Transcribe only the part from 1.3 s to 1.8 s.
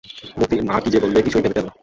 ভেবে পেলে না।